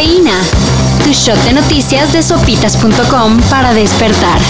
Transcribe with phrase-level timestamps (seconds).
[0.00, 0.42] Cafeína.
[1.04, 4.40] Tu shot de noticias de sopitas.com para despertar.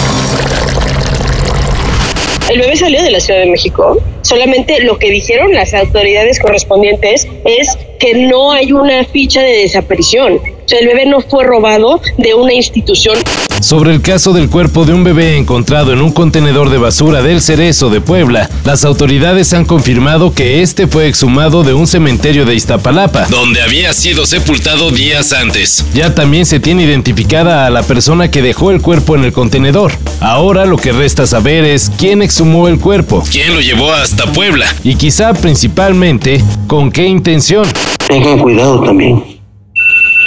[2.48, 3.98] El bebé salió de la Ciudad de México.
[4.23, 10.41] Solamente lo que dijeron las autoridades correspondientes es que no hay una ficha de desaparición.
[10.71, 13.16] El bebé no fue robado de una institución.
[13.61, 17.43] Sobre el caso del cuerpo de un bebé encontrado en un contenedor de basura del
[17.43, 22.55] Cerezo de Puebla, las autoridades han confirmado que este fue exhumado de un cementerio de
[22.55, 25.84] Iztapalapa, donde había sido sepultado días antes.
[25.93, 29.93] Ya también se tiene identificada a la persona que dejó el cuerpo en el contenedor.
[30.21, 34.66] Ahora lo que resta saber es quién exhumó el cuerpo, quién lo llevó hasta Puebla
[34.84, 37.66] y quizá principalmente con qué intención.
[38.09, 39.40] Tengan cuidado también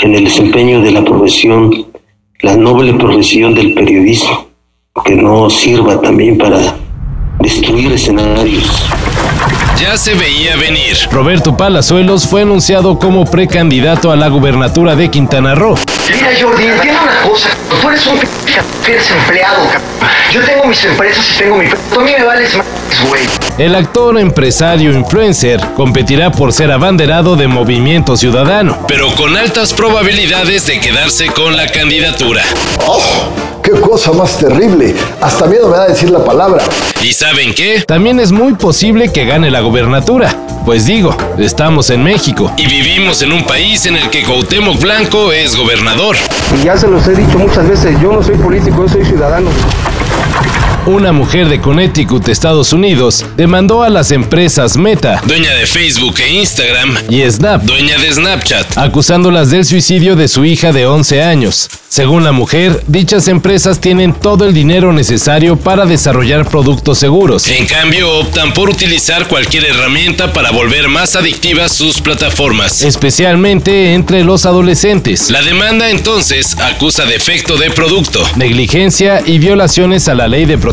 [0.04, 1.88] en el desempeño de la profesión
[2.42, 4.48] la noble profesión del periodismo,
[5.06, 6.76] que no sirva también para
[7.40, 8.86] destruir escenarios.
[9.78, 10.98] Ya se veía venir.
[11.10, 15.76] Roberto Palazuelos fue anunciado como precandidato a la gubernatura de Quintana Roo.
[16.14, 17.50] Mira, Jordi, entiendo una cosa.
[17.82, 18.20] Tú eres un
[18.86, 19.64] eres empleado,
[20.34, 21.66] Yo tengo mis empresas y tengo mi...
[21.66, 22.73] A mí me vales más.
[23.58, 30.66] El actor, empresario, influencer competirá por ser abanderado de Movimiento Ciudadano, pero con altas probabilidades
[30.66, 32.42] de quedarse con la candidatura.
[32.88, 33.02] ¡Oh!
[33.62, 34.96] ¡Qué cosa más terrible!
[35.22, 36.64] Hasta miedo me da decir la palabra.
[37.04, 37.84] ¿Y saben qué?
[37.88, 40.36] También es muy posible que gane la gubernatura.
[40.66, 45.32] Pues digo, estamos en México y vivimos en un país en el que Cuauhtémoc Blanco
[45.32, 46.16] es gobernador.
[46.60, 49.50] Y ya se los he dicho muchas veces, yo no soy político, yo soy ciudadano
[50.86, 56.34] una mujer de Connecticut, Estados Unidos, demandó a las empresas Meta, dueña de Facebook e
[56.34, 61.70] Instagram, y Snap, dueña de Snapchat, acusándolas del suicidio de su hija de 11 años.
[61.88, 67.48] Según la mujer, dichas empresas tienen todo el dinero necesario para desarrollar productos seguros.
[67.48, 74.24] En cambio, optan por utilizar cualquier herramienta para volver más adictivas sus plataformas, especialmente entre
[74.24, 75.30] los adolescentes.
[75.30, 80.73] La demanda entonces acusa defecto de producto, negligencia y violaciones a la ley de protección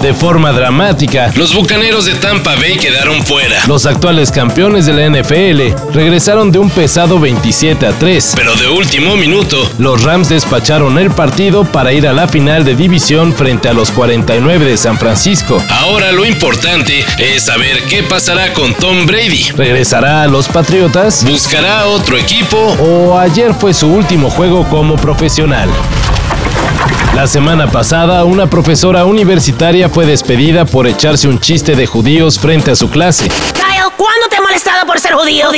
[0.00, 1.30] de forma dramática.
[1.34, 3.62] Los Bucaneros de Tampa Bay quedaron fuera.
[3.66, 8.68] Los actuales campeones de la NFL regresaron de un pesado 27 a 3, pero de
[8.68, 13.68] último minuto, los Rams despacharon el partido para ir a la final de división frente
[13.68, 15.62] a los 49 de San Francisco.
[15.68, 19.50] Ahora lo importante es saber qué pasará con Tom Brady.
[19.56, 21.24] ¿Regresará a los Patriotas?
[21.24, 22.56] ¿Buscará otro equipo?
[22.80, 25.68] ¿O ayer fue su último juego como profesional?
[27.14, 32.70] La semana pasada, una profesora universitaria fue despedida por echarse un chiste de judíos frente
[32.70, 33.28] a su clase.
[33.96, 35.48] ¿Cuándo te he molestado por ser judío?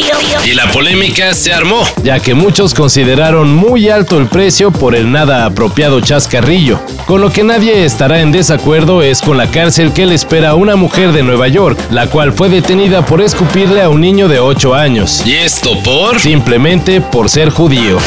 [0.45, 5.11] Y la polémica se armó, ya que muchos consideraron muy alto el precio por el
[5.11, 6.81] nada apropiado chascarrillo.
[7.07, 10.55] Con lo que nadie estará en desacuerdo es con la cárcel que le espera a
[10.55, 14.41] una mujer de Nueva York, la cual fue detenida por escupirle a un niño de
[14.41, 15.23] 8 años.
[15.25, 16.21] ¿Y esto por?
[16.21, 17.99] Simplemente por ser judío.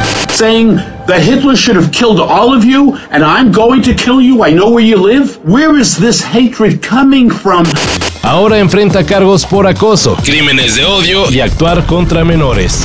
[1.07, 4.43] that Hitler should have killed all of you and I'm going to kill you.
[4.43, 5.37] I know where you live.
[5.47, 7.65] Where is this hatred coming from?
[8.25, 12.81] Ahora enfrenta cargos por acoso, crímenes de odio y actuar contra menores.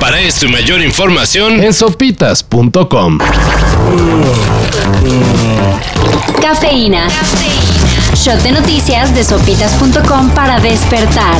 [0.00, 3.18] Para esto y mayor información en sopitas.com.
[6.40, 7.08] Cafeína.
[8.14, 11.36] Shot de noticias de sopitas.com para despertar.